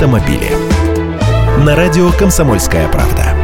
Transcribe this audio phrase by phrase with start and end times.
[0.00, 0.50] автомобили.
[1.62, 3.36] На радио «Комсомольская правда».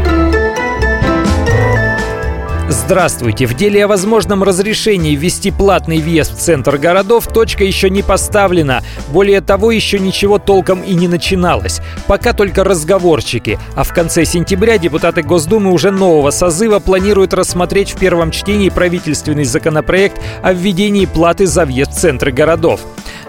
[2.71, 3.45] Здравствуйте!
[3.45, 8.83] В деле о возможном разрешении ввести платный въезд в центр городов точка еще не поставлена.
[9.09, 11.83] Более того, еще ничего толком и не начиналось.
[12.07, 13.59] Пока только разговорчики.
[13.75, 19.45] А в конце сентября депутаты Госдумы уже нового созыва планируют рассмотреть в первом чтении правительственный
[19.45, 22.81] законопроект о введении платы за въезд в центры городов.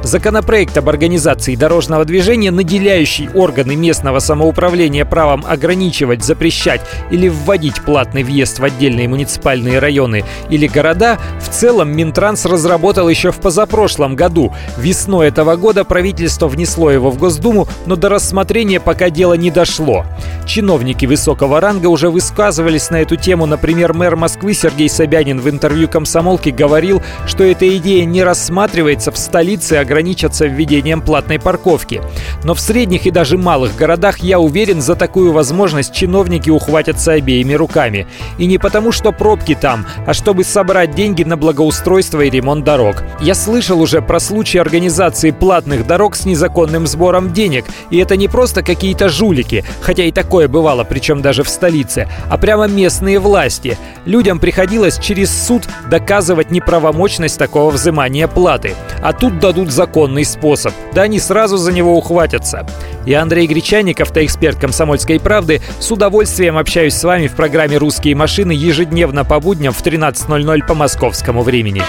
[0.03, 8.23] Законопроект об организации дорожного движения, наделяющий органы местного самоуправления правом ограничивать, запрещать или вводить платный
[8.23, 14.53] въезд в отдельные муниципальные районы или города, в целом Минтранс разработал еще в позапрошлом году.
[14.77, 20.05] Весной этого года правительство внесло его в Госдуму, но до рассмотрения пока дело не дошло.
[20.45, 23.45] Чиновники высокого ранга уже высказывались на эту тему.
[23.45, 29.17] Например, мэр Москвы Сергей Собянин в интервью комсомолке говорил, что эта идея не рассматривается в
[29.17, 32.01] столице, а ограничатся введением платной парковки.
[32.43, 37.53] Но в средних и даже малых городах, я уверен, за такую возможность чиновники ухватятся обеими
[37.53, 38.05] руками.
[38.37, 43.03] И не потому, что пробки там, а чтобы собрать деньги на благоустройство и ремонт дорог.
[43.21, 47.63] Я слышал уже про случаи организации платных дорог с незаконным сбором денег.
[47.89, 52.37] И это не просто какие-то жулики, хотя и такое бывало, причем даже в столице, а
[52.37, 53.77] прямо местные власти.
[54.05, 58.73] Людям приходилось через суд доказывать неправомочность такого взимания платы.
[59.07, 60.73] А тут дадут законный способ.
[60.91, 62.67] Да они сразу за него ухватятся.
[63.05, 65.61] Я Андрей Гречаник, автоэксперт «Комсомольской правды».
[65.79, 70.73] С удовольствием общаюсь с вами в программе «Русские машины» ежедневно по будням в 13.00 по
[70.73, 71.83] московскому времени.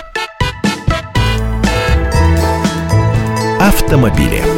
[3.59, 4.58] Автомобили.